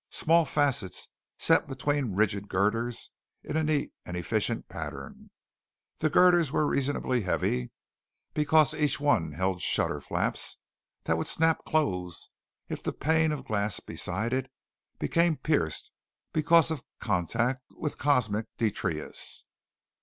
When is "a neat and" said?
3.55-4.17